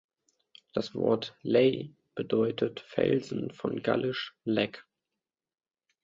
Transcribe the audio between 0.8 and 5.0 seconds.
Wort Ley bedeutet Felsen von Gallisch "lec".